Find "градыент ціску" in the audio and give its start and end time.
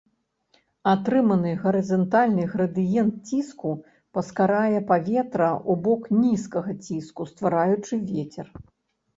2.53-3.73